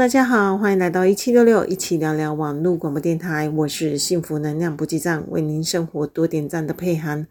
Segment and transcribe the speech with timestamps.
[0.00, 7.26] 大家好，欢迎来到一七六六一起聊聊网络广播电台，我是幸福能量补给站，为您生活多点赞的佩涵，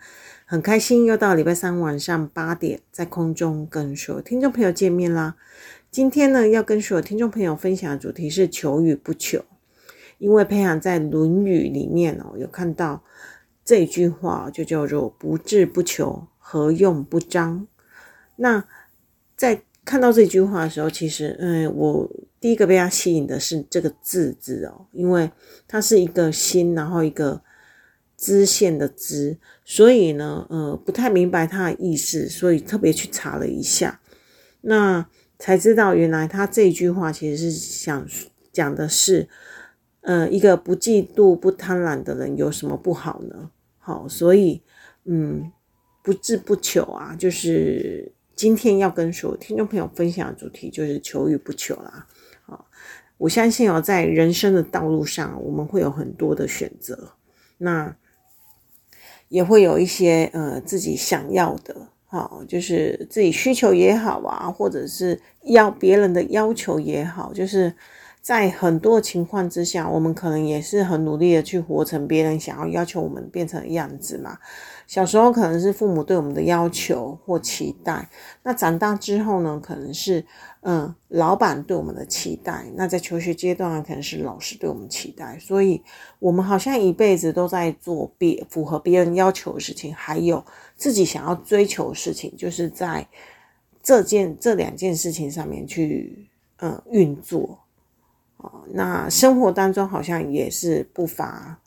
[0.46, 5.36] 很开心又到礼拜三晚上八点，在空中跟所有听众朋友见面啦。
[5.90, 9.44] 今天呢，要跟所有听众朋友分享的主题是求与不求，
[10.20, 13.02] 因为佩涵在《论语》里面哦，有看到
[13.66, 17.66] 这句话，就叫做“不志不求，何用不彰”。
[18.38, 18.64] 那
[19.36, 22.08] 在看到这句话的时候，其实，嗯，我。
[22.40, 25.30] 第一个被他吸引的是这个“字”字哦，因为
[25.68, 27.42] 它是一个心，然后一个
[28.16, 34.00] 支线的“支”，所以呢，呃，不太明白它的意思，所以特别去查了一下，
[34.62, 35.06] 那
[35.38, 38.06] 才知道原来他这句话其实是想
[38.52, 39.28] 讲的是，
[40.02, 43.52] 呃，一个不嫉妒、不贪婪的人有什么不好呢？
[43.78, 44.62] 好，所以，
[45.06, 45.52] 嗯，
[46.04, 52.08] 不智不求啊，就是今天要跟所有听众朋友分享的主题就是求与不求啦。
[53.20, 57.12] 我相信哦，在人生的道路上，我们会有很多的选择，
[57.60, 57.96] 那
[59.28, 61.76] 也会有一些呃自己想要的，
[62.08, 67.76] 好，就是自己需求也好啊，或者是要别人的要求也好，就是。
[68.22, 74.38] 在很多情况之下，我们可能也是很努力的去活成别人想要要求我们变成的样子嘛。
[74.86, 78.10] 小时候可能是父母对我们的要求或期待，
[78.44, 80.26] 那长大之后呢，可能是
[80.62, 82.66] 嗯老板对我们的期待。
[82.76, 85.38] 那在求学阶段，可能是老师对我们期待。
[85.40, 85.82] 所以，
[86.20, 90.44] 我们好像一辈子都在做别符合别人要求的事情，还有
[90.76, 93.08] 自己想要追求的事情，就是在
[93.82, 97.58] 这件这两件事情上面去嗯运作。
[98.40, 101.60] 哦，那生活当中好像也是不乏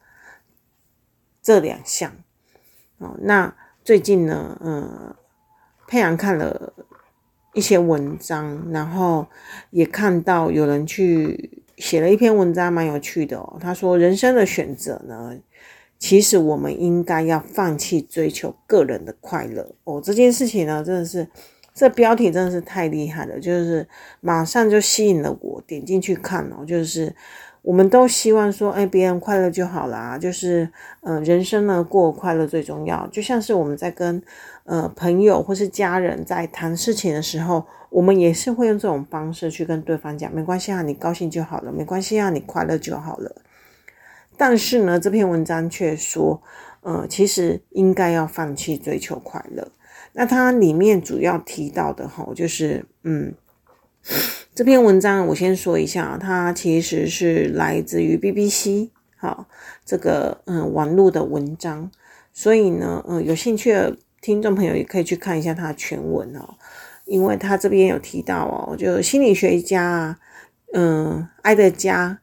[1.43, 2.13] 这两项。
[2.99, 3.55] 哦，那
[3.85, 5.15] 最近呢，嗯，
[5.87, 6.73] 佩阳看了
[7.55, 9.27] 一些文章，然后
[9.71, 13.59] 也看到有人去写了一篇文章，蛮有趣的哦。
[13.61, 15.37] 他说，人生的选择呢，
[15.99, 19.75] 其实我们应该要放弃追求个人的快乐。
[19.85, 21.29] 哦，这件事情呢，真的是。
[21.75, 23.87] 这标题真的是太厉害了，就是
[24.21, 26.65] 马上就吸引了我点进去看哦。
[26.67, 27.15] 就是
[27.63, 30.69] 我们都希望说，哎，别人快乐就好啦，就是
[31.01, 33.07] 嗯、呃，人生呢过快乐最重要。
[33.07, 34.23] 就像是我们在跟
[34.65, 43.35] 呃朋友或是家人在谈事情的时候，我们也是会用这种方式去跟对方讲，没关系啊，你高兴就好了，没关系啊，你快乐就好了。
[44.37, 46.43] 但是呢，这篇文章却说，
[46.83, 49.69] 呃，其实应该要放弃追求快乐。
[50.15, 53.35] 那它里面主要提到的哈，就是嗯，
[54.55, 59.49] 这篇文章我先说一下，它其实是来自于 BBC 好
[59.85, 61.91] 这个嗯网络的文章，
[62.33, 66.57] 所以呢，嗯，有兴趣的听众朋友也可以去看一下它的全文哦，
[67.07, 70.19] 因为他这边有提到哦，就心理学家
[70.75, 72.21] 嗯埃德加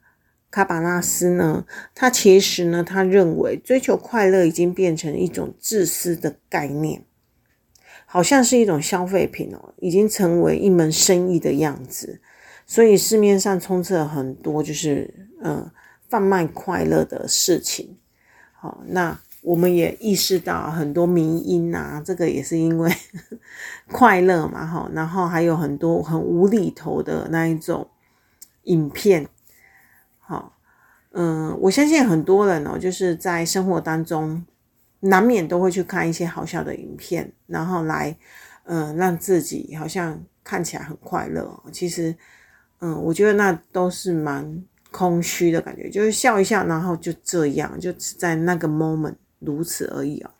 [0.51, 7.03] 卡巴纳斯呢，他其实呢，他认为追求快乐已经变成一种自私的概念。
[8.11, 12.19] 好像是一种消费品哦，已经成为一门生意的样子，
[12.65, 15.69] 所以市面上充斥了很多就是嗯
[16.07, 17.95] 贩卖快乐的事情。
[18.51, 22.91] 好，那我们也意识到很多迷因啊，这个也是因为
[23.91, 27.87] 快乐嘛，哈，然后还有很多很无厘头的那一种
[28.63, 29.27] 影片。
[30.17, 30.57] 好，
[31.11, 34.43] 嗯，我相信很多人哦，就是在生活当中。
[35.01, 38.15] 难免都会去看一些好笑的影片，然后来，
[38.65, 41.63] 嗯、让自己好像看起来很快乐。
[41.71, 42.13] 其实，
[42.79, 50.31] 嗯，我觉得那都是蛮空虚的感觉，就是笑一笑，然后就这样，就只在那个 moment 如此而已哦。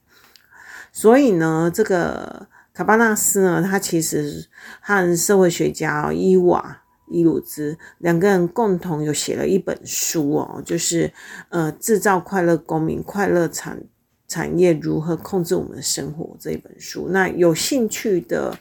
[0.92, 4.48] 所以呢，这个卡巴纳斯呢，他其实
[4.82, 11.14] 和社会学家伊瓦伊鲁兹两个人共同有写了一本书哦，就是
[11.50, 13.82] 呃，制造快乐公民，快乐产。
[14.30, 18.58] 产业如何控制我们的生活这一本书，那有兴趣的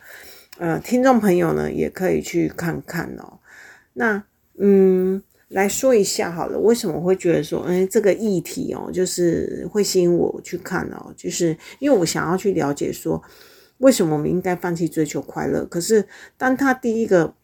[0.58, 3.38] 呃听众朋友呢，也可以去看看哦。
[3.92, 4.24] 那
[4.58, 13.22] 嗯，来说一下好了，为什么会觉得说，哎，这个议题哦，就是会吸引我去看哦，就是因为我想要去了解说，
[13.78, 15.64] 为什么我们应该放弃追求快乐？
[15.66, 17.34] 可是当他第一个。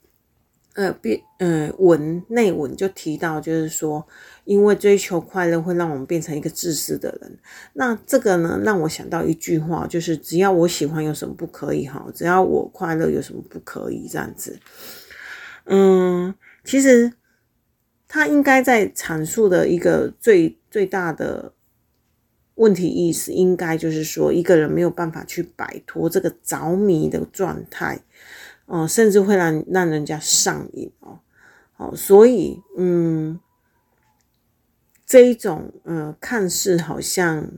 [0.76, 4.04] 呃，变呃文内文就提到，就是说，
[4.44, 7.38] 因为追求快乐会让我们变成一个自私的人。
[7.72, 11.86] 那这个呢，让我想到一句话，就是只要我喜欢，有什么不可以？
[11.86, 14.06] 哈，只要我快乐，有什么不可以？
[14.08, 14.58] 这样子。
[15.64, 17.12] 嗯，其实
[18.06, 21.52] 他应该在阐述的一个最最大的
[22.56, 28.00] 问题意思，应该就是说，一个人没有办法去摆脱这个着迷的状态。
[28.66, 31.20] 哦，甚至会让让人家上瘾哦，
[31.74, 33.38] 好，所以嗯，
[35.06, 37.48] 这一种呃，看似好像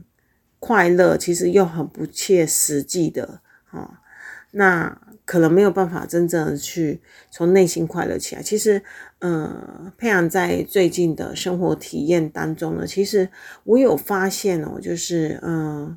[0.59, 4.03] 快乐，其实又很不切实际的，哈，
[4.51, 7.01] 那可能没有办法真正的去
[7.31, 8.43] 从内心快乐起来。
[8.43, 8.83] 其实，
[9.19, 13.29] 呃，沛涵在最近的生活体验当中呢，其实
[13.65, 15.97] 我有发现哦，就是嗯、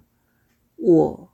[0.76, 1.30] 我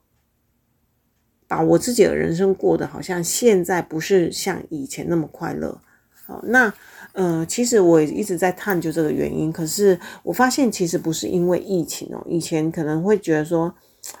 [1.46, 5.80] 把我自己的人生过得好像现在不是像以前那么快乐。
[6.26, 6.74] 好，那
[7.16, 13.74] 呃，其实我一直在探究这个原因，可是我发现其实不是因为疫情哦，以前可能会觉得说，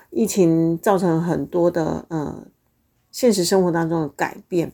[0.08, 2.42] 疫情造成很多的呃
[3.12, 4.72] 现实生活当中的改变，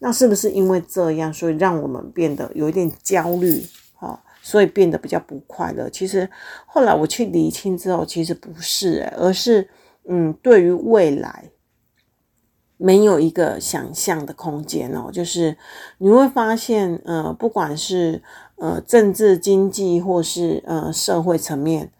[0.00, 3.62] 那是不是因为这样，所以让我们变得有一点焦虑，
[4.00, 5.88] 哦，所以变得比较不快乐？
[5.90, 6.28] 其实
[6.66, 9.68] 后来我去理清之后，其实不是，而是
[10.08, 11.44] 嗯，对于未来。
[12.82, 15.58] 没有一个想象的空间哦，就是
[15.98, 18.22] 你会发现，呃，不管是
[18.56, 21.92] 呃政治经济或是呃社会层面，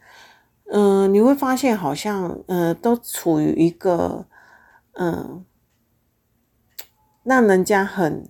[0.72, 4.24] 嗯、你会发现好像呃都处于一个
[4.94, 5.44] 嗯、
[7.24, 8.26] 让人家很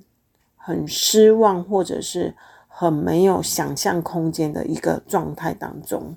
[0.56, 2.34] 很失望或者是
[2.66, 6.16] 很没有想象空间的一个状态当中，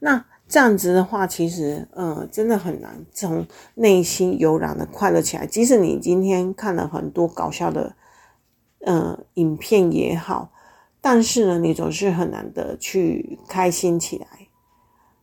[0.00, 0.24] 那。
[0.48, 5.44] 这样子的话，其实，呃，真的很难从内心悠然的快乐起来。
[5.44, 7.94] 即使你今天看了很多搞笑的，
[8.80, 10.50] 呃，影片也好，
[11.02, 14.26] 但是呢，你总是很难的去开心起来。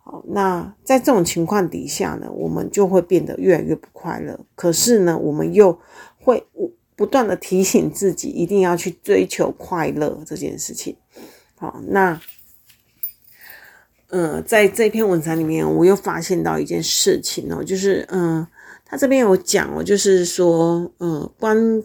[0.04, 4.40] 好，那在这种情况底下呢，我们就会变得越来越不快乐。
[4.54, 5.80] 可是呢，我们又
[6.20, 6.46] 会
[6.96, 10.96] 不断的提醒自己，一定要去追求快乐这件事情。
[11.56, 12.22] 好，那。
[14.10, 18.46] 呃，在这篇文章里面，我又发现到一件事情哦，就是，嗯、
[18.86, 21.84] 他这边有讲哦，就是说，呃，关，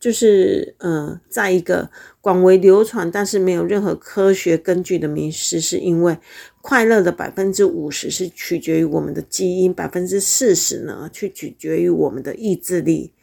[0.00, 1.88] 就是，呃，在一个
[2.20, 6.18] 广为流传但是没有任何科学根据的迷思，是因为
[6.60, 13.14] 快乐的百分之五十是取决于我们的基因，百分之四十呢，去取决于我们的意志力，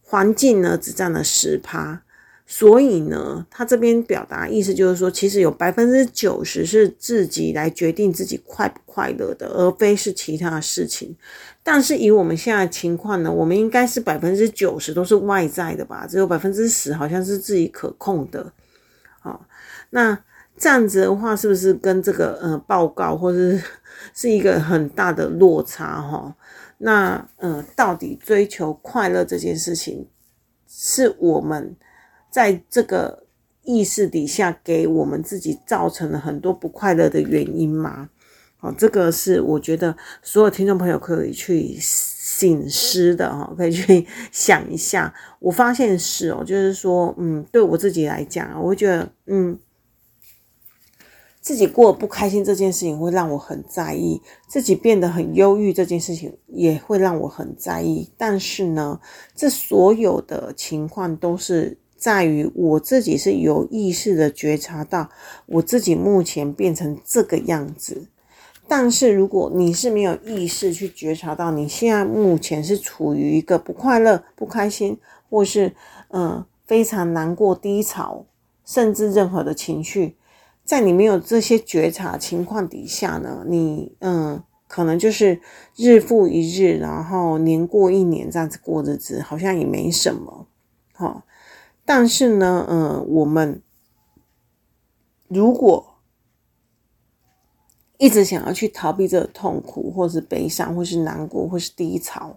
[0.00, 2.02] 环境呢只占了十趴。
[2.50, 11.14] 所以呢，他这边表达意思就是说，其实有百分之九十是自己来决定自己快不快乐的，而非是其他事情。
[11.62, 16.06] 但是以我们现在情况呢，我们应该是百分之九十都是外在的吧？
[16.08, 18.50] 只有百分之十好像是自己可控的。
[19.20, 19.46] 好，
[19.90, 20.18] 那
[20.56, 23.62] 这样子的话，是不是跟这个呃报告或者是
[24.16, 26.34] 是一个很大的落差哈？
[26.78, 30.06] 那呃，到底追求快乐这件事情，
[30.66, 31.76] 是我们？
[32.30, 33.24] 在这个
[33.62, 38.08] 意识底下，给我们自己造成了很多不快乐的原因吗？
[38.56, 45.14] 好，这个是我觉得所有听众朋友可以去醒思的哈，可以去想一下。
[45.38, 49.58] 我发现是哦，就是说，嗯，对我自己来讲，我会觉得，嗯，
[51.40, 58.10] 自己过不开心这件事情会让我很在意，自己变得很忧郁这件事情也会让我很在意。
[58.16, 58.98] 但是呢，
[59.36, 61.78] 这所有的情况都是。
[61.98, 65.10] 在于我自己是有意识的觉察到
[65.46, 68.06] 我自己目前变成这个样子，
[68.68, 74.96] 但是如果你是没有意识去觉察到你现在目前是处于一个不快乐、不开心，
[75.28, 75.74] 或是
[76.10, 78.24] 嗯非常难过、低潮，
[78.64, 80.14] 甚至任何的情绪，
[80.64, 85.40] 在你没有这些觉察情况底下呢，你嗯可能就是
[85.74, 90.46] 日复一日，然后年过一年这样子过日子，好像也没什么，
[90.92, 91.24] 好。
[91.88, 93.62] 但是呢，呃，我们
[95.26, 95.94] 如果
[97.96, 102.36] 一直想要去逃避这个痛苦，或是悲伤，或是难过，或是低潮，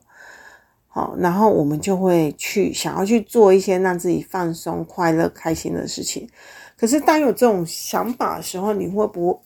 [0.87, 6.29] 好，然后我们就会去想要去做一些让自己放松、快乐、开心的事情。
[6.77, 9.41] 可是，当有这种想法的时候，你会不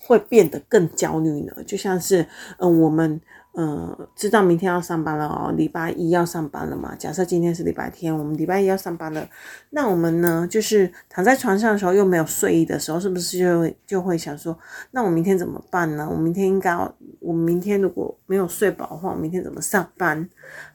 [0.00, 1.64] 会变得更焦虑呢？
[1.66, 2.28] 就像是，
[2.58, 3.18] 嗯、我们。
[3.62, 6.94] 嗯，知道明天要上班了哦，礼拜一要上班了嘛？
[6.96, 9.28] 假设今天是礼拜天，我们礼拜一要上班了，
[9.68, 14.58] 那我们呢，就是躺在床上的时候又没有睡意的时候，是不是就会就会想说，
[14.92, 16.08] 那我明天怎么办呢？
[16.10, 16.74] 我明天应该，
[17.18, 20.26] 我明天如果没有睡饱的话，我明天怎么上班？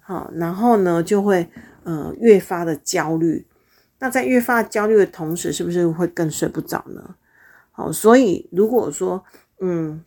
[0.02, 1.50] 好，然后呢，就会
[1.86, 3.48] 呃越发的焦虑。
[3.98, 7.16] 那在越发焦虑的同时，是不是会更睡不着呢？
[7.72, 9.24] 好，所以如果说
[9.60, 10.04] 嗯。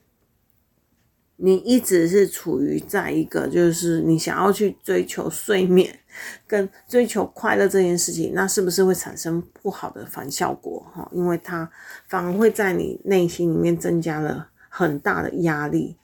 [1.40, 5.96] 你一直是处于在一个，就是你想要去追求睡眠
[6.48, 10.84] 跟追求快乐这件事情，那是不是会产生不好的反效果？
[10.92, 11.70] 哈，因为它
[12.08, 15.96] 反而会在你内心里面增加了很大的压力。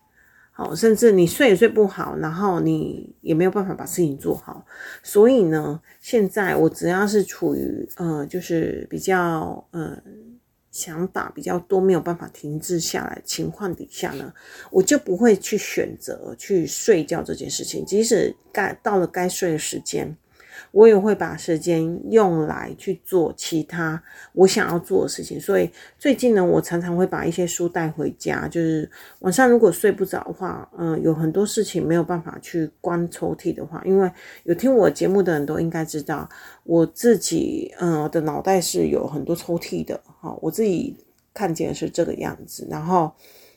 [0.53, 4.64] 好，甚至你睡也睡不好，然后你也没有办法把事情做好。
[5.03, 10.00] 所以呢，现在我只要是处于呃，就是比较呃。
[10.75, 14.35] 想法比较多，没有办法停滞下来情况底下呢，
[14.73, 20.16] 我就不会去选择去睡觉这件事情，即使该到了该睡的时间。
[20.73, 24.02] 我也会把时间用来去做其他
[24.33, 28.49] 我想要做的事情，所以最近呢，我常常会把一些书带回家。
[28.49, 28.90] 就是
[29.21, 34.11] 晚上如果睡不着的话，嗯，有很多事情没有办法去关抽屉的话，因为
[34.44, 36.28] 有听我节目的人都应该知道，
[36.64, 40.97] 我自己嗯的脑袋是有很多抽屉的，哈，我自己
[41.33, 43.12] 看见的是这个样子，然后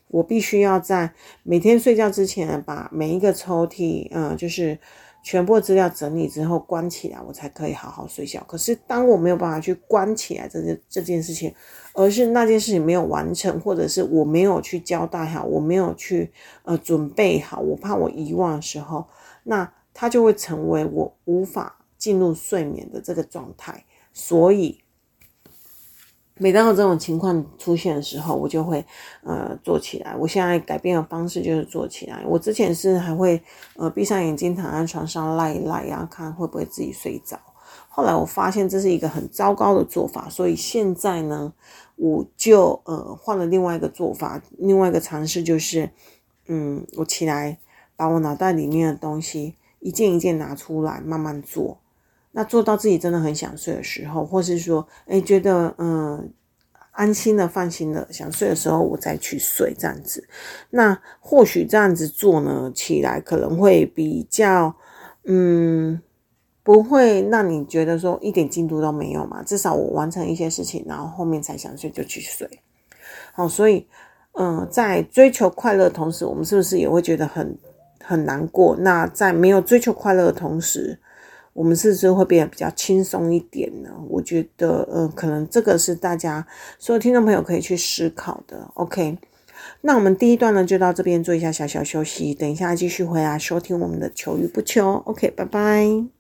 [0.09, 1.11] 我必须要在
[1.43, 4.77] 每天睡觉之前把每一个抽屉，嗯，就是。
[5.23, 8.43] 全部资料整理之后关起来，我才可以好好睡觉。
[8.47, 11.53] 可是当我没有办法去关起来这件这件事情，
[11.93, 16.31] 而是那件事情没有完成，或者是我没有去交代好，我没有去
[16.63, 19.05] 呃准备好，我怕我遗忘的时候，
[19.43, 23.83] 那它就会成为我无法进入睡眠的这个状态。
[24.13, 24.81] 所以。
[26.39, 28.83] 每当有这种情况出现的时候，我就会
[29.23, 30.15] 呃坐起来。
[30.15, 32.23] 我现在改变的方式就是坐起来。
[32.25, 33.41] 我之前是还会
[33.75, 37.39] 呃闭上眼睛躺在床上赖一赖，然后看会不会自己睡着。
[37.89, 41.51] 后来我发现这是一个很糟糕的做法，所以现在呢，
[41.95, 45.89] 我就呃换了另外一个做法，另外一个尝试就是，
[46.45, 47.57] 嗯，我起来
[47.95, 51.79] 把我脑袋里面的东西一件一件拿出来，慢慢做。
[52.31, 56.31] 那做到自己真的很想睡的时候，或是说，哎，觉得嗯
[56.91, 60.27] 安心的、放心的想睡的时候，我再去睡这样子。
[60.71, 64.75] 那或许这样子做呢，起来可能会比较
[65.25, 66.01] 嗯
[66.63, 69.41] 不会让你觉得说一点进度都没有嘛。
[69.43, 72.47] 至少我完成一些事情，然后后面才想睡就去睡。
[73.31, 73.87] 好，所以
[74.33, 77.57] 嗯，在追求快乐的同时，我们是不是也会觉得很
[78.03, 78.75] 很难过？
[78.77, 80.99] 那在没有追求快乐的同时，
[81.57, 83.89] 我们是不是会变得比较轻松一点呢？
[84.07, 86.45] 我觉得，呃，可能这个是大家
[86.77, 88.69] 所有听众朋友可以去思考的。
[88.75, 89.17] OK，
[89.81, 95.01] 那我们第一段呢就到这边做一下小小休息，等一下继续回来收听我们的求与不求。
[95.05, 96.16] OK，拜拜。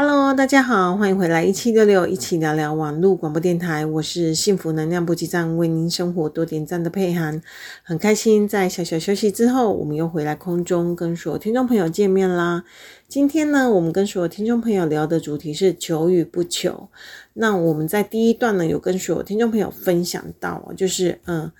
[0.00, 7.42] Hello，大家好，欢迎回来一七六六一起聊聊网络广播电台，我是幸福能量补给站，为您生活多点赞的佩涵，
[7.82, 12.62] 很开心在小小休息之后，我们又回来空中跟所有听众朋友见面啦。
[13.08, 16.88] 今天呢，我们跟所有听众朋友聊的主题是求与不求。
[17.32, 21.50] 那我们在第一段呢，有跟所有听众朋友分享到，就是嗯，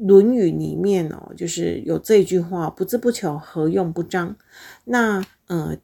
[0.08, 4.34] 《论语》里面哦，就是有这句话：“不志不求，何用不彰？”
[4.86, 5.78] 那嗯。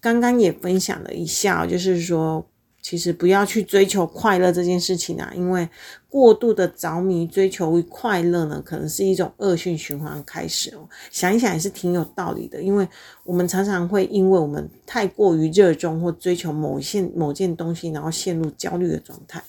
[0.00, 2.46] 刚刚也分享了一下，就是说，
[2.80, 5.68] 其实不要去追求快乐这件事情啊，因为
[6.08, 10.88] 过度的着迷追求快乐呢，可能是一种恶性循环开始哦。
[11.10, 12.88] 想一想也是挺有道理的，因为
[13.24, 19.42] 我们常常会因为我们太过于热衷或追求某一件某件东西，然后陷入焦虑的状态。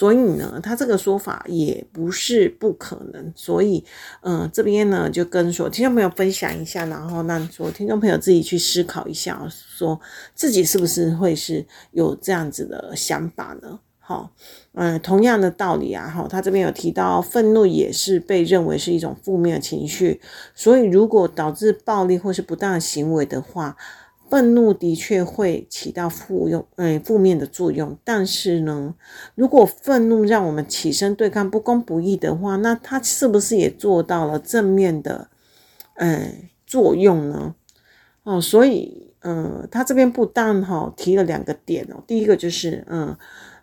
[0.00, 3.30] 所以呢，他这个说法也不是不可能。
[3.36, 3.84] 所以，
[4.22, 10.00] 嗯、呃，这边呢就跟所有听众朋友分享一下，然后让所有听众朋友自己去思考一下，说
[10.34, 13.78] 自己是不是会是有这样子的想法呢？
[13.98, 14.30] 好，
[14.72, 20.18] 嗯，同样的道理啊，哈，他这边有提到，愤怒也是被认为是一种负面情绪，
[20.54, 23.76] 所以如果导致暴力或是不当行为的话。
[24.30, 27.98] 愤怒的确会起到负用，嗯，负面的作用。
[28.04, 28.94] 但是呢，
[29.34, 35.28] 如果愤怒让我们起身对抗不公不义的话，那它是不是也做到了正面的，
[35.94, 37.56] 嗯，作用呢？
[38.22, 43.16] 哦，所以，嗯，他这边不但哈提了两个点哦，第一个就是，嗯，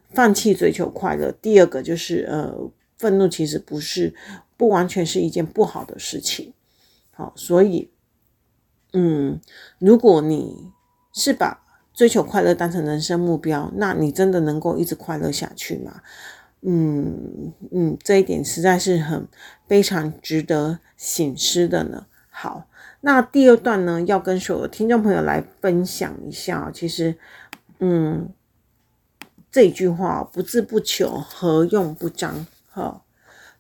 [0.09, 2.53] 放弃追求快乐；第二个就是，呃，
[2.97, 4.13] 愤怒其实不是
[4.57, 6.51] 不完全是一件不好的事情。
[7.12, 7.89] 好，所以。
[8.94, 9.39] 嗯，
[9.79, 10.72] 如果你
[11.13, 11.63] 是把
[11.94, 16.01] 追求快乐当成人生目标，那你真的能够一直快乐下去吗？
[16.62, 19.27] 嗯嗯，这一点实在是很
[19.67, 22.06] 非常值得省思的呢。
[22.29, 22.67] 好，
[23.01, 26.72] 那第二段呢，要跟所有听众朋友来分享一下。
[26.74, 27.15] 其实，
[27.79, 28.29] 嗯，
[29.51, 32.46] 这一句话“不志不求，何用不彰”。
[32.70, 33.06] 好，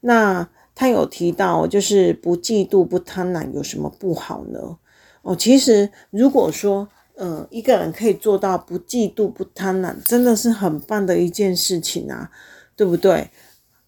[0.01, 4.77] 那他有提到，就是不嫉妒、不贪婪，有什么不好呢？
[5.27, 12.31] 哦，其实如果说，呃，一个人可以做到不嫉妒、不贪婪，真的是很棒的一件事情啊，
[12.77, 13.29] 对不对？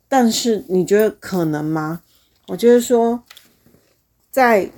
[0.09, 2.01] 但是你觉得可能吗？
[2.47, 3.23] 我觉得说，
[4.29, 4.69] 在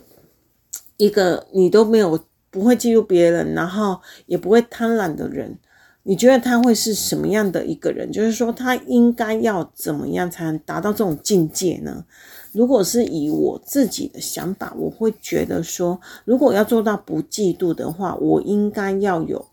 [0.97, 2.19] 一个你都没有
[2.51, 5.57] 不会嫉妒别人，然后也不会贪婪的人，
[6.03, 8.11] 你觉得他会是什么样的一个人？
[8.11, 12.05] 就是说，他应该要怎么样才能达到这种境界呢？
[12.53, 19.45] 如果是以我自己的想法，我会觉得说，如果要做到不嫉妒的话，我应该要有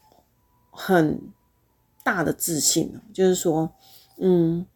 [0.70, 1.20] 很
[2.02, 3.70] 大的自信，就是说，
[4.18, 4.66] 嗯，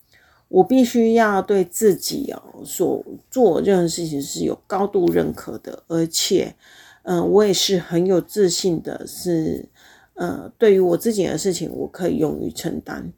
[0.49, 6.55] 我必须要对自己哦所做任何事情是有高度认可的，而且，
[7.03, 9.69] 嗯，我也是很有自信的，是，
[10.15, 13.13] 呃，对于我自己的事情，我可以勇于承担。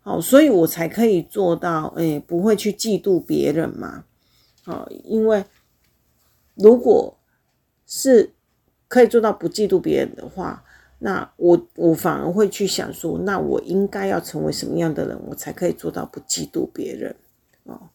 [0.00, 4.04] 好，所以我才可以做到，诶，不会去嫉妒别人嘛。
[4.66, 5.44] 好，因为
[6.56, 7.16] 如果
[7.86, 8.32] 是
[8.88, 10.64] 可以做到不嫉妒别人的话，
[10.98, 17.14] 那我我反而会去想说，那我应该要成为什么样的人，我才可以做到不嫉妒别人
[17.62, 17.90] 哦。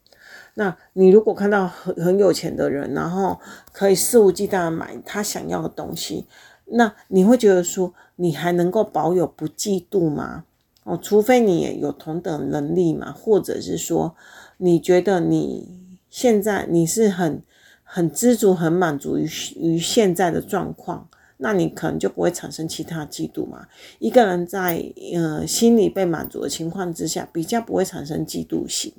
[0.54, 3.38] 那你如果看到很很有钱的人，然后
[3.74, 6.26] 可以肆无忌惮的买他想要的东西，
[6.68, 10.46] 那你会觉得说，你还能够保有不嫉妒吗？
[10.86, 14.16] 哦，除非你也有同等能力嘛，或者是说，
[14.56, 17.42] 你觉得你现在你是很
[17.82, 23.66] 很知足、很满足于于现在的状况，那你可能就不会产生其他嫉妒嘛。
[23.98, 24.84] 一个人在
[25.16, 28.94] 呃心里被满足的情况之下，比较不会产生嫉妒心。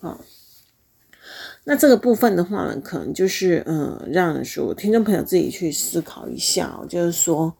[0.00, 0.20] 啊、
[1.64, 7.54] 那这个部分的话呢，可能就是嗯，让人说听众朋友自己去思考一下，就是说，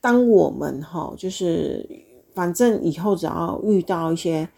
[0.00, 1.86] 当我们哈、就是。
[2.34, 4.48] 反正以后只要遇到一些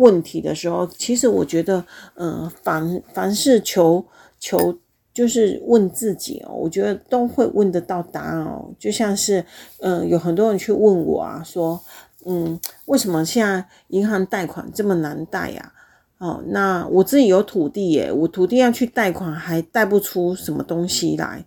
[0.00, 4.04] 问题的时候，其实我觉得，呃，凡凡事求
[4.38, 4.74] 求
[5.12, 8.72] 就是问自己哦，我觉得都会问得到答案哦。
[8.78, 9.44] 就像是，
[9.80, 11.78] 嗯、有很多人去问我啊，说，
[12.24, 15.72] 嗯，为什么现在银行贷款这么难贷呀？
[16.18, 21.44] 哦，那我自己有土地耶，我土地要去贷款还贷不出什么东西来，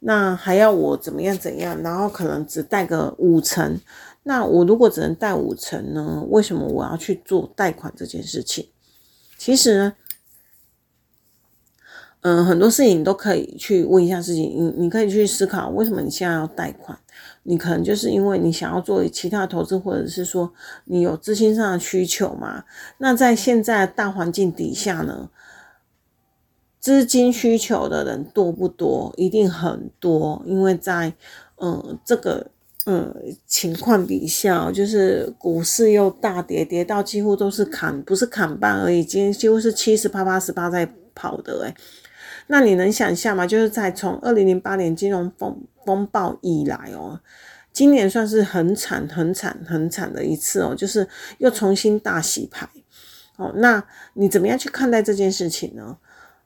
[0.00, 1.80] 那还要我怎么样怎样？
[1.82, 3.80] 然后可能只贷个五成。
[4.24, 6.24] 那我如果只能贷五成呢？
[6.30, 8.68] 为什么我要去做贷款这件事情？
[9.36, 9.94] 其实呢，
[12.20, 16.96] 嗯、很多事情你都可以去问一下自己，你你可以去思考，为什么你现在要贷款？
[17.42, 20.52] 你可能就是因为你想要做其他投资，或者是说
[20.84, 22.62] 你有资金上的需求嘛？
[22.98, 25.30] 那在现在大环境底下呢，
[26.78, 29.12] 资金需求的人多不多？
[29.16, 31.14] 一定很多，因为在
[31.56, 32.51] 嗯、这个。
[32.84, 33.14] 嗯，
[33.46, 41.74] 情况底下，就是股市又大跌，跌到几乎都是砍，不是砍半而已，今天几乎是七十八、八十八在跑的诶。
[42.48, 43.46] 那你能想象吗？
[43.46, 47.20] 就是在从二零零八年金融风风暴以来哦，
[47.72, 51.06] 今年算是很惨、很惨、很惨的一次哦，就是
[51.38, 52.68] 又重新大洗牌。
[53.36, 55.96] 哦，那你怎么样去看待这件事情呢？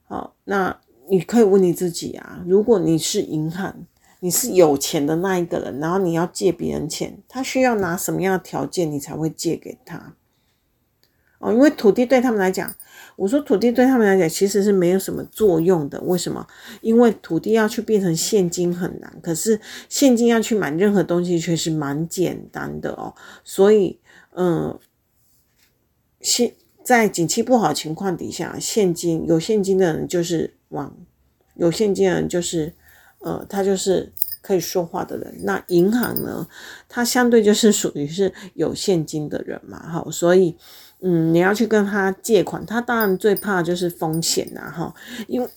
[0.07, 3.87] 好，那你可以问你自己啊，如果你是银行。
[4.21, 10.15] 你是有钱的那一个人，然后你要借别人钱，他需要拿什么样的条件，你才会借给他？
[11.39, 12.75] 哦，因为土地对他们来讲，
[13.17, 16.01] 我说土地对他们来讲其实是没有什么作用的。
[16.01, 16.47] 为什么？
[16.81, 23.15] 因为土地要去变成现金很难，可是现金要去买任何东西却是蛮简单的哦。
[23.45, 24.01] 所以，
[24.35, 24.79] 嗯，
[26.23, 30.97] 现在景气不好情况底下，现金有现金的人就是往，
[31.57, 32.73] 有现金的人就是。
[33.27, 35.35] 呃，他就是可以说话的人。
[35.43, 36.47] 那银行呢，
[36.89, 40.57] 他相对就是属于是有现金的人嘛，哈，所以，
[41.01, 44.95] 嗯，你要去跟他借款，他当然最怕就是风险呐，哈，
[45.27, 45.49] 因为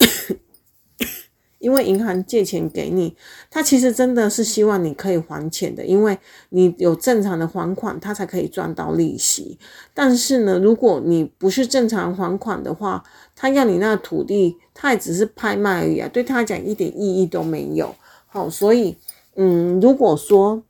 [1.60, 3.16] 因为银行借钱给你，
[3.52, 6.18] 他其实真的是希望你可以还钱的，因为
[6.50, 9.60] 你有正常的还款，他才可以赚到利息。
[9.94, 13.04] 但是呢，如果你不是正常还款的话，
[13.36, 17.94] 他要你那土地，他也只是拍卖而已啊，对他来讲一点意义都没有。
[18.28, 18.98] 好，所以，
[19.36, 20.64] 嗯，如果说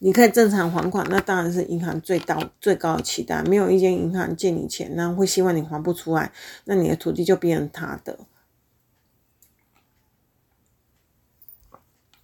[0.00, 3.42] 你可以正常还款，那当然是银行最高最高的期待。
[3.44, 6.30] 没有一间银行借你钱，那会希望你还不出来，
[6.66, 8.18] 那你的土地就变成他的。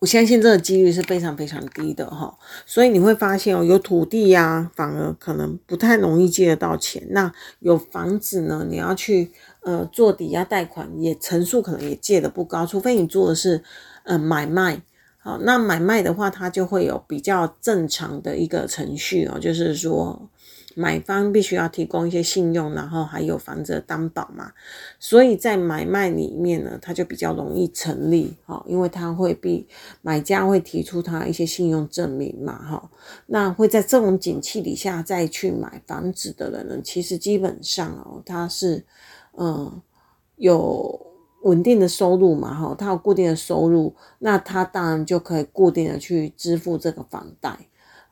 [0.01, 2.35] 我相信这个几率是非常非常低的哈，
[2.65, 7.07] 所以你会发现哦，有土地呀，反而可能不太容易借得到钱。
[7.11, 9.31] 那有房子呢，你要去
[9.63, 13.63] 呃做抵押贷款，也成数可能也借得不高，除非你做的是
[14.05, 14.83] 呃买卖。
[15.19, 20.29] 好，那买卖的话，它就会有比较正常的一个程序哦，就是说。
[20.77, 24.53] 买方必须要提供一些信用，然后还有房子的担保嘛，
[24.99, 29.67] 所以在买卖里面呢，它就比较容易成立，哈，因为它会比
[30.01, 32.91] 买家会提出他一些信用证明嘛，哈，
[33.27, 38.85] 那会在这种景气底下再去买房子的人呢，其实基本上哦，他是
[39.37, 39.83] 嗯
[40.37, 41.07] 有
[41.43, 47.59] 稳定的收入嘛，哈，他有固定的收入，那他当然就可以固定的去支付这个房贷。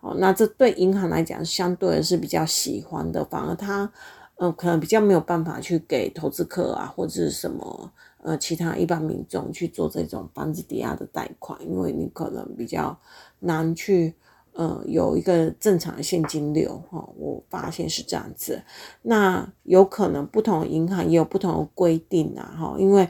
[0.01, 3.91] 哦，那这对银行来讲，相对是比较喜欢的，反而他，
[4.37, 12.97] 呃，可能比较没有办法去给投资客啊，或者是什么呃其他一般民众去做这种房子抵押的贷款，因为你可能比较
[13.41, 14.15] 难去
[14.53, 17.09] 呃有一个正常的现金流哈、哦。
[17.17, 18.63] 我发现是这样子，
[19.03, 23.09] 那有可能不同银行也有不同的规定啊哈、哦，因为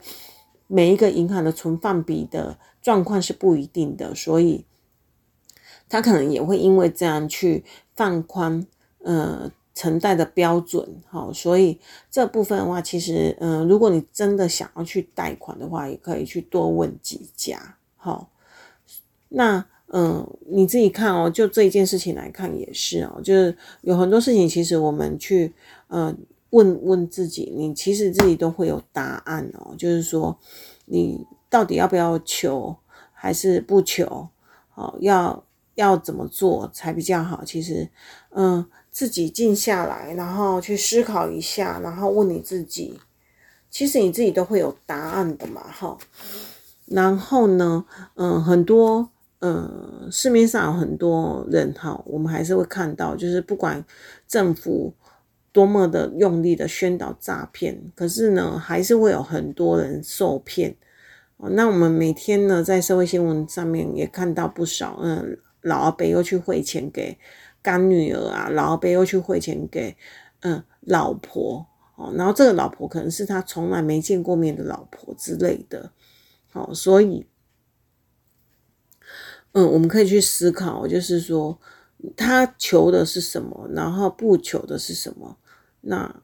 [0.67, 4.65] 每一个银行的存放比的状况是不一定的，所以
[5.89, 8.67] 他可能也会因为这样去放宽
[9.03, 9.51] 呃。
[9.75, 11.79] 承贷的标准，好，所以
[12.11, 18.29] 这部分的话，其实，嗯、如果你真的想要去贷款的话，也可以去多问几家，好，
[19.29, 25.55] 那，嗯、你自己看哦，就这一件事情来看也是哦，就是有很多事情，其实我们去，
[25.91, 26.19] 嗯，
[26.51, 30.37] 问问自己，你其实自己都会有答案哦，就是说，
[30.87, 32.75] 你到底要不要求，
[33.13, 34.29] 还是不求，
[34.71, 35.45] 好，要
[35.79, 37.45] 要怎么做才比较好？
[37.45, 37.89] 其实，
[38.31, 42.99] 嗯、自己静下来，然后去思考一下，然后问你自己，
[43.71, 45.97] 其实你自己都会有答案的嘛，哈。
[46.87, 47.85] 然后呢，
[48.17, 53.85] 嗯，很多，嗯，市面上有很多人，哈，我们还是会看到，就是不管
[54.27, 54.93] 政府
[55.53, 60.75] 多么的用力的宣导诈骗，可是呢，还是会有很多人受骗。
[61.53, 67.19] 那我们每天呢，在社会新闻上面也看到不少，嗯，老阿伯又去汇钱给。
[67.61, 69.97] 干女儿啊，老阿伯又去汇钱给
[70.41, 75.91] 嗯老婆哦，然后这个老婆可能是他从来没见过面的老婆之类的，
[76.51, 77.27] 好，所以
[79.53, 81.59] 嗯，我们可以去思考，就是说
[82.17, 85.37] 他求的是什么，然后不求的是什么。
[85.81, 86.23] 那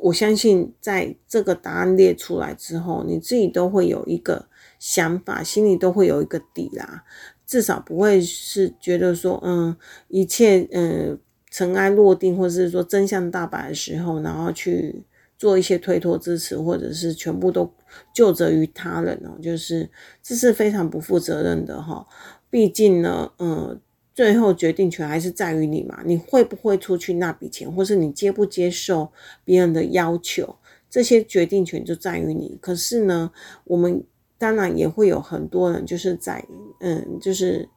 [0.00, 7.04] 我相信，在这个答案列出来之后，你自己都会有一个想法，心里都会有一个底啦。
[7.50, 11.18] 至少不会是觉得说，嗯，一切嗯
[11.50, 15.02] 尘埃落定，或者是说真相大白的时候，然后去
[15.36, 17.68] 做一些推脱支持，或者是全部都
[18.14, 19.90] 就责于他人哦，就是
[20.22, 22.06] 这是非常不负责任的哈。
[22.48, 23.80] 毕竟呢，嗯，
[24.14, 29.10] 最后决定权还是在于你嘛，你会不会出去那笔钱，或是你接不接受
[29.44, 30.54] 别人的要求，
[30.88, 32.56] 这些决定权就在于你。
[32.60, 33.32] 可是呢，
[33.64, 34.04] 我们。
[34.40, 36.42] 当然也会有很多人，就是在
[36.80, 37.68] 嗯，就是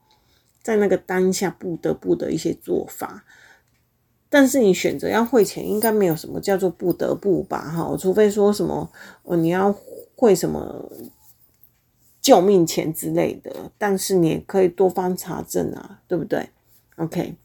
[0.62, 3.26] 在那个当下不得不的一些做法。
[4.30, 7.60] 但是你选择要汇钱，应该没有什么叫做不得不吧？
[7.70, 8.90] 哈，除非说什么
[9.24, 9.76] 哦，你要
[10.16, 10.90] 汇什么
[12.22, 13.54] 救命钱之类的。
[13.78, 16.50] 但是你也可以多方查证啊，对不对
[16.96, 17.36] ？OK。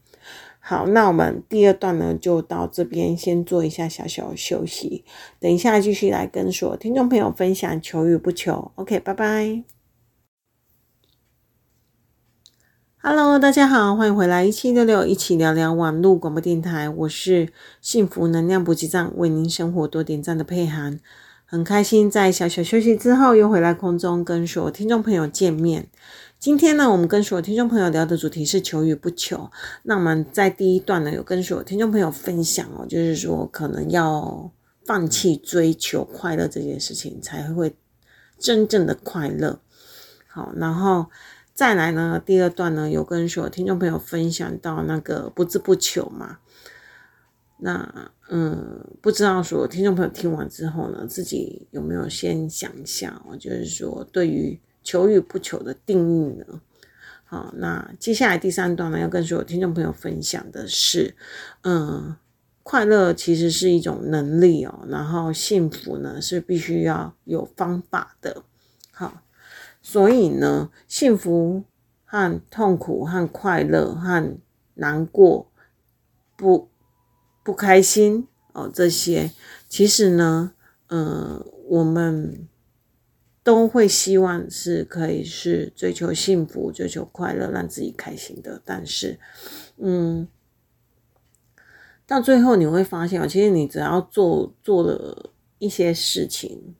[0.69, 5.03] 好，那我们第二段呢，就到这边先做一下小小休息，
[5.39, 8.71] 等一下继续来跟所有听众朋友分享求与不求。
[8.75, 9.63] OK，拜拜。
[13.01, 17.51] Hello，大家好，欢迎回来一七六六一起聊聊网络广播电台，我是
[17.81, 20.99] 幸福能量补给站，为您生活多点赞的佩涵，
[21.45, 25.87] 很开心在小小休息之后又回来空中跟所有听众朋友见面。
[26.39, 29.51] 今天呢，我们跟所有听众朋友聊的主题是求与不求。
[29.83, 34.49] 那我们在第一段呢，有跟所有听众朋友分享哦，就是说可能要
[34.85, 37.75] 放弃追求快乐这件事情，才会
[38.37, 39.59] 真正的快乐。
[40.27, 41.07] 好，然后
[41.53, 46.37] 再来呢，第二段呢，有跟所有听众朋友分享到那个不自不求嘛。
[47.57, 54.57] 那嗯，不知道所有听众朋友听完之后呢，自己有没有先想一下哦，就是说对于。
[54.83, 56.61] 求与不求的定义呢？
[57.25, 61.15] 好，那接下来第三段呢，要跟所有听众朋友分享的是，
[61.61, 62.15] 嗯，
[62.63, 68.43] 快乐其实是一种能力哦，然后幸福呢是必须要有方法的。
[68.91, 69.21] 好，
[69.81, 71.63] 所以呢，幸福
[72.03, 74.37] 和痛苦和快乐和
[74.73, 75.51] 难过、
[76.35, 76.67] 不
[77.43, 79.31] 不开心哦，这些
[79.67, 80.53] 其实呢，
[80.87, 82.47] 嗯，我们。
[83.41, 88.61] 都会希望是可以是追求幸福、追求快乐、让自己开心的。
[88.65, 89.17] 但是，
[89.77, 90.27] 嗯，
[92.05, 96.75] 到最后你会发现，其实你只要做做了一些事情，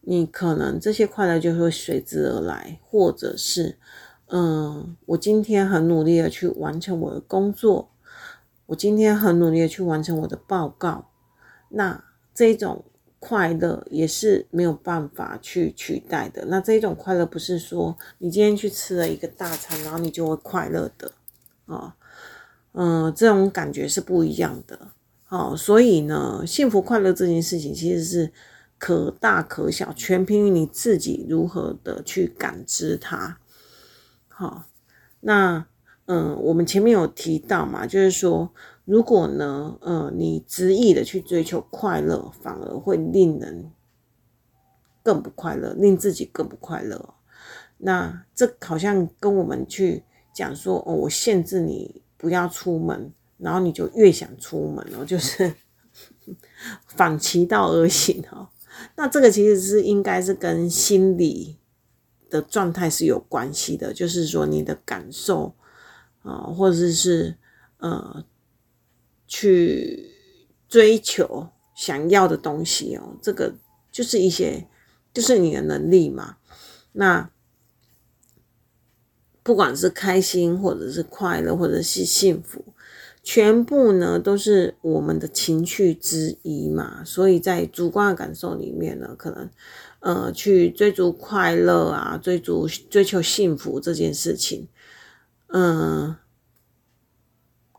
[0.00, 2.80] 你可能这些快乐就会随之而来。
[2.82, 3.78] 或者是，
[4.26, 7.90] 嗯，我今天很努力的去完成我的工作，
[8.66, 11.10] 我今天很努力的去完成我的报告，
[11.68, 12.84] 那这种。
[13.24, 16.44] 快乐也是没有办法去取代的。
[16.46, 21.12] 那这种快乐不是说你今天去吃了一个大餐，然后你就会快乐的
[21.66, 21.94] 啊，
[22.72, 24.88] 嗯、这种感觉是不一样的。
[25.22, 28.32] 好，所以呢，幸福快乐这件事情其实是
[28.76, 33.38] 可大可小，全凭于你自己如何的去感知它。
[34.26, 34.64] 好，
[35.20, 35.64] 那
[36.06, 38.52] 嗯，我们前面有提到嘛，就是说
[38.84, 43.70] 如果呢，呃，你执意的去追求快乐，反而会令人
[45.02, 47.14] 更不快乐，令自己更不快乐。
[47.78, 55.54] 那这好像跟我们去讲说，哦，我限制你不要出门，然后你就越想出门哦，就是
[56.86, 58.48] 反其道而行哦。
[58.96, 61.58] 那这个其实是应该是跟心理
[62.30, 65.54] 的状态是有关系的，就是说你的感受
[66.22, 67.36] 啊，或者是
[67.78, 68.24] 呃，
[69.34, 70.10] 去
[70.68, 73.54] 追求想要的东西哦，这个
[73.90, 74.68] 就是一些，
[75.14, 76.36] 就是你的能力嘛。
[76.92, 77.30] 那
[79.42, 82.62] 不管是开心，或者是快乐，或者是幸福。
[83.22, 89.48] 全部呢都是我们的情绪之一嘛，所以在主观的感受里面呢，可能
[90.00, 94.68] 呃去追逐快乐啊，追逐追求幸福这件事情，
[95.46, 96.16] 嗯、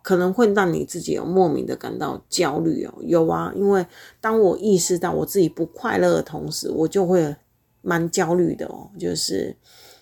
[0.04, 2.94] 可能会让你自己有莫名的感到焦虑哦。
[3.02, 3.84] 有啊，因为
[4.22, 7.36] 当我意识到我自己不快乐的同时，我就会
[7.82, 8.92] 蛮焦虑的哦。
[9.00, 9.58] 就是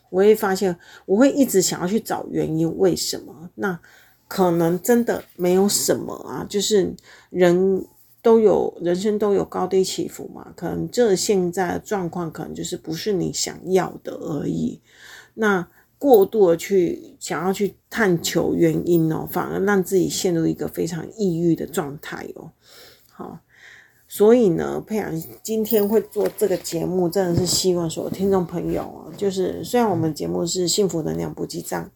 [0.09, 3.79] 我会发现，我会一直想要去找原因，为什么那？
[4.27, 6.95] 可能真的没有什么啊，就是
[7.31, 7.85] 人
[8.21, 14.79] 都有人生都有高低起伏嘛，可能这现在的状况可能就是不是你想要的而已。
[15.33, 15.67] 那
[16.01, 22.49] 过度的去想要去探求原因哦，反而让自己陷入一个非常抑郁的状态哦。
[23.11, 23.37] 好，
[24.07, 31.91] 所以呢，佩阳今天会做这个节目，真的是希望所有听众朋友哦，就是虽然我们节目是幸福能量补给站。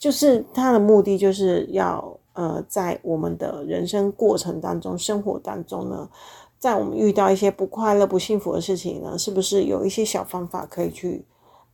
[0.00, 6.10] 就是它的目的，就是要呃，在我们的人生过程当中、生活当中呢，
[6.58, 11.24] 在我们遇到一些不快乐、不幸福的事情呢，是不是有一些小方法可以去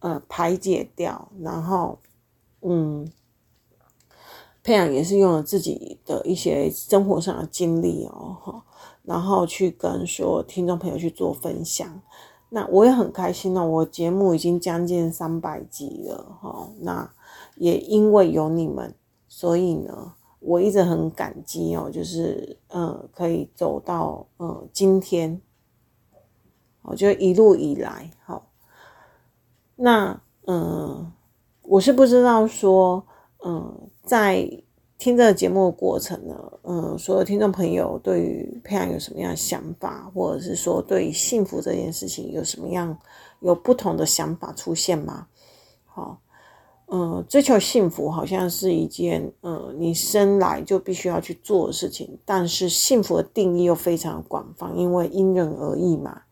[0.00, 1.30] 呃排解掉？
[1.40, 1.98] 然后，
[2.62, 3.10] 嗯，
[4.62, 8.62] 佩阳也是用了自己的一些生活上的经历哦，
[9.02, 12.00] 然后去跟所听众朋友去做分享。
[12.50, 17.10] 那我也很开心哦，我节目已经将近三百集了哈，那。
[17.56, 18.94] 也因为有你们，
[19.26, 25.42] 所以呢，我一直很感激哦，就是呃，可以走到呃今天，
[26.82, 28.47] 我觉得一路以来，好，
[29.80, 31.12] 那嗯、
[31.62, 33.06] 我是不知道说，
[33.44, 34.44] 嗯、在
[34.98, 42.98] 听这个节目的过程呢，嗯、所有听众朋友对于培养有什么样的想法，或者是说对于幸福这件事情有什么样
[43.40, 45.28] 有不同的想法出现吗？
[45.86, 46.18] 好。
[46.90, 52.18] 呃，追求幸福好像是一件呃，你生来就必须要去做的事情。
[52.24, 56.22] 但是幸福的定义又非常广泛，因为因人而异嘛。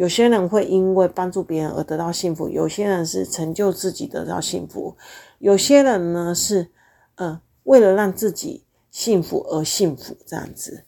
[0.00, 4.96] 有些人会因为帮助别人而得到幸福，有些人是成就自己得到幸福，
[5.38, 6.68] 有些人呢是
[7.16, 10.84] 呃为了让自己幸福而幸福这样子。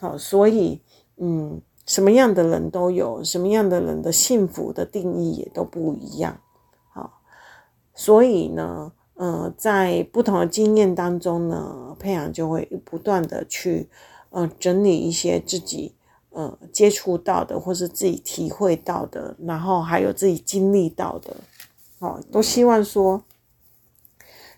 [0.00, 0.82] 好，所以
[1.18, 6.40] 嗯，什么样的人都有，什么样的人的幸福的定义也都不一样。
[6.90, 7.20] 好
[7.94, 13.88] 所以呢，呃，在不同的经验当中呢，佩阳就会不断的去，
[14.30, 15.94] 呃，整理一些自己，
[16.38, 21.36] 呃，接触到的，或是自己体会到的，然后还有自己经历到的，
[21.98, 23.20] 哦，都希望说，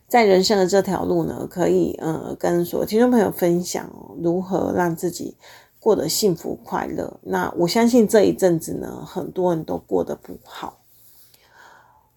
[0.07, 3.90] 在人生的这条路呢，可以，呃，跟所有听众朋友分享
[4.23, 5.35] 如何让自己
[5.79, 7.19] 过得幸福快乐。
[7.23, 10.83] 那我相信这一阵子呢，很多人都过得不好。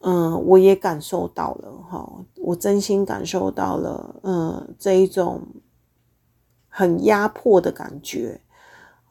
[0.02, 5.42] 嗯，我也感受到了哈，我真心感受到了，嗯，这一种
[6.68, 8.42] 很压迫的感觉，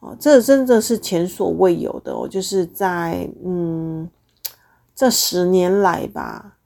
[0.03, 4.09] 哦，这真的是前所未有的哦，就是在嗯
[4.93, 6.57] 这十年来吧，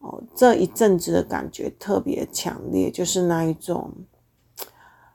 [0.00, 3.90] 哦，这一阵子的感觉特别强烈，就是那一种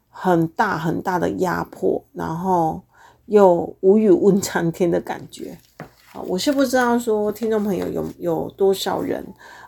[0.10, 2.82] 很大很大的压迫，然后
[3.28, 5.60] 又无语问苍天的感觉。
[6.26, 9.24] 我是不知道说听众朋友有有多少人，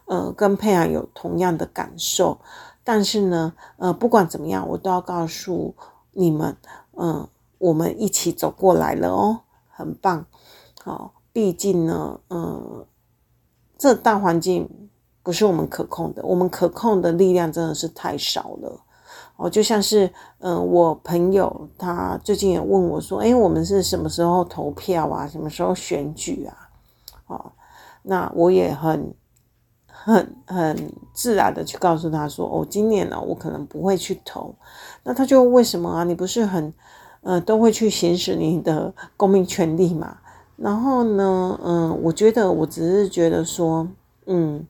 [0.06, 2.40] 呃，跟佩阳有同样的感受，
[2.84, 5.76] 但是呢，呃，不管怎么样，我都要告诉
[6.14, 6.58] 你们，
[6.98, 7.28] 嗯、
[7.60, 10.26] 我们一起走过来了哦，很棒，
[10.84, 12.86] 好，毕竟呢，嗯、
[13.78, 14.90] 这大环境
[15.22, 18.82] 不是我们可控的，我们可控的力量真的是太少了。
[19.36, 25.26] 哦，就像是，嗯、我朋友他最近也问我说，诶，我们是什么时候投票啊？
[25.28, 26.70] 什么时候选举啊？
[27.28, 27.52] 哦，
[28.02, 29.14] 那我也很、
[29.88, 34.54] 很、很自然的去告诉他说，哦，今年呢，我可能不会去投。
[35.04, 36.04] 那他就为什么啊？
[36.04, 36.74] 你不是很，
[37.22, 40.18] 呃，都会去行使你的公民权利嘛？
[40.58, 43.88] 然后呢，嗯、我觉得我只是觉得说，
[44.26, 44.66] 嗯。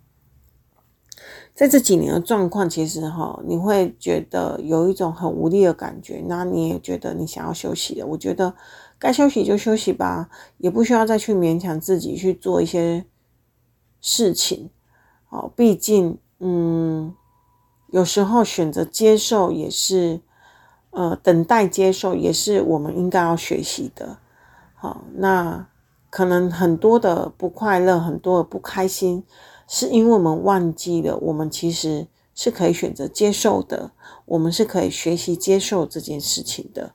[1.56, 8.08] 在这几年的状况，其实哈，你会觉得有一种很无力的感觉，那你也觉得你想要休息了。
[8.08, 8.56] 我觉得
[8.98, 13.06] 该休息就休息吧，也不需要再去勉强自己去做一些
[14.00, 14.70] 事情。
[15.28, 17.14] 哦，毕竟，嗯，
[17.90, 20.22] 有时候选择接受也是，
[20.92, 24.18] 呃，等待接受也是我们应该要学习的。
[24.74, 25.68] 好，那
[26.10, 29.24] 可能很多的不快乐，很多的不开心。
[29.72, 33.92] 是因为我们忘记了，我们其实是可以选择接受的，
[34.26, 36.92] 我们是可以学习接受这件事情的。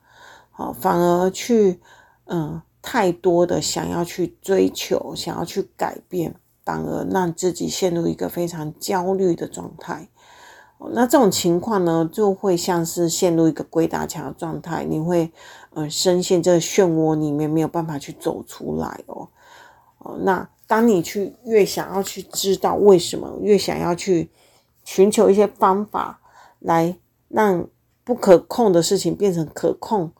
[0.51, 1.79] 好，反而去，
[2.25, 10.09] 嗯，太多的想要去追求，想要去改变，反而让自己陷入一个非常焦虑的状态。
[10.91, 15.31] 那这种情况呢，就会像是陷入一个鬼打墙的状态，你会，
[15.73, 19.27] 呃，深陷这个漩涡里面，没有办法去走出来哦。
[19.99, 20.49] 哦，那。
[20.67, 24.31] 当你去越想要去知道为什么，越想要去
[24.83, 26.19] 寻求一些方法
[26.57, 27.67] 来让
[28.03, 30.11] 不可控的事情变成可控，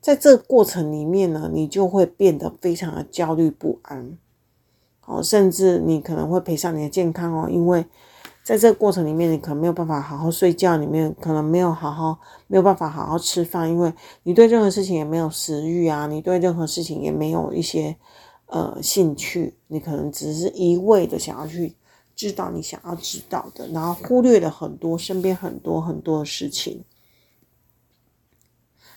[0.00, 4.18] 在这个过程里面呢，你就会变得非常的焦虑不安，
[5.06, 7.86] 哦，甚至你可能会赔上你的健康哦，因为
[8.44, 17.96] 在这个过程里面，你可能没有办法好好睡觉，里面可能没有好好没有办法好好吃饭，因为你对任何事情也没有食欲啊，你对任何事情也没有一些。
[18.54, 21.74] 呃，兴趣，你可能只是一味的想要去
[22.14, 26.84] 知道你想要知道的，然后忽略了很多身边很多很多的事情。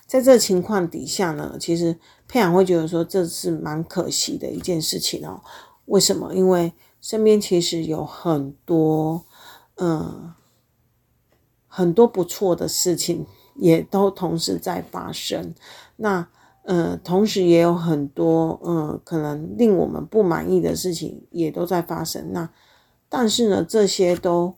[0.05, 5.39] 在这个情况底下呢，其实佩阳会觉得说这是蛮可惜的一件事情哦。
[5.85, 6.35] 为什么？
[6.35, 9.23] 因为身边其实有很多，
[9.75, 10.35] 嗯、呃，
[11.67, 15.53] 很多不错的事情也都同时在发生。
[15.95, 16.27] 那。
[16.67, 22.33] 呃，同时也有很多呃，可能令我们不满意的事情也都在发生。
[22.33, 22.49] 那
[23.07, 24.55] 但是呢，这些都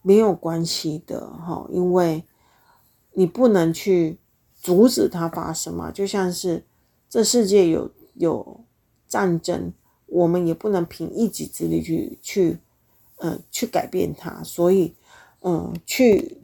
[0.00, 2.22] 没有关系的哈，因为
[3.14, 4.20] 你不能去
[4.54, 5.90] 阻止它发生嘛。
[5.90, 6.64] 就像是
[7.08, 8.60] 这世界有有
[9.08, 9.72] 战争，
[10.06, 12.60] 我们也不能凭一己之力去去
[13.16, 14.42] 呃去改变它。
[14.42, 14.94] 所以
[15.40, 16.40] 嗯、去。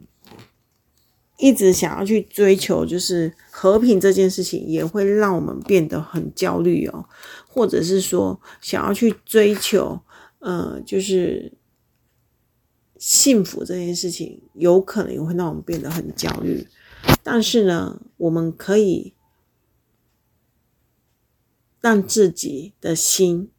[1.39, 7.09] 一直想要去追求就是和平这件事情，也会让我们变得很焦虑哦。
[7.49, 9.99] 或者是说，想要去追求，
[10.39, 11.51] 呃，就是
[12.97, 16.65] 幸福这件事情，有可能也会让我们变得很焦虑。
[17.23, 19.13] 但是呢，我们可以
[21.81, 23.49] 让自己的心，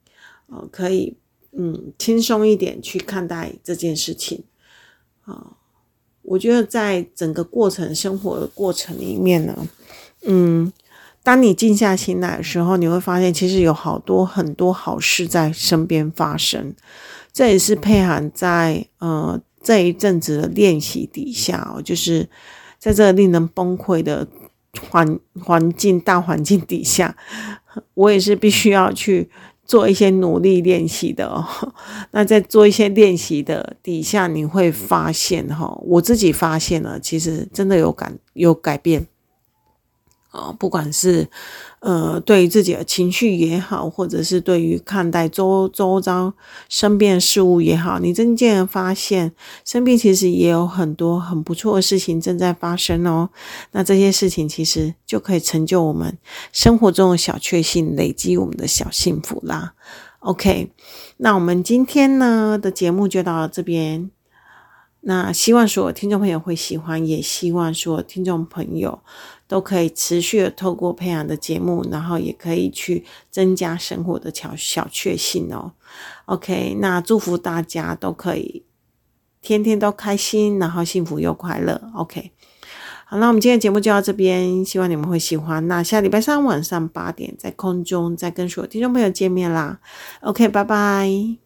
[0.47, 1.19] 呃，可以
[1.57, 4.43] 嗯轻松一点去看待这件事情，
[5.25, 5.53] 啊、
[6.23, 9.69] 我觉得在整个过程生活的过程里面呢，
[10.23, 10.73] 嗯，
[11.23, 16.75] 当你静下心来的时候，你会发现其实有好多很多好事在身边发生。
[17.33, 22.29] 这也是佩涵在呃这一阵子的练习底下哦，就是
[22.79, 24.27] 在这令人崩溃的
[24.91, 27.17] 环环境大环境底下，
[27.95, 29.31] 我也是必须要去。
[29.65, 31.45] 做一些努力练习的哦，
[32.13, 39.07] 那在做一些练习的底下，你会发现哈，我自己发现了，其实真的有感有改变。
[40.35, 41.29] 啊，不管是
[41.79, 46.35] 呃，对于自己的情绪也好，或者是对于看待周周遭
[46.69, 49.33] 身边事物也好，你渐渐发现，
[49.65, 53.31] 身边其实也有很多很不错的事情正在发生哦。
[53.71, 56.19] 那这些事情其实就可以成就我们
[56.53, 59.75] 生活中的小确幸，累积我们的小幸福啦。
[60.19, 60.73] OK，
[61.19, 64.11] 那我们今天呢的节目就到这边。
[65.07, 69.01] 那希望所有听众朋友会喜欢，也希望所有听众朋友
[69.47, 75.73] 都可以持续的透过培养的节目，然后也可以去增加生活的小小确幸哦。
[76.27, 78.65] OK，那祝福大家都可以
[79.43, 81.91] 天天都开心，然后幸福又快乐。
[81.95, 82.33] OK，
[83.05, 85.69] 好，那我们今天的节目就到这边，希望你们会喜欢。
[85.69, 89.79] 那下礼拜三晚上八点在空中再跟所有听众朋友见面啦。
[90.23, 91.44] OK，拜拜。